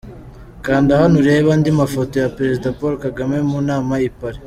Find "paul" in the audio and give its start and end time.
2.79-2.95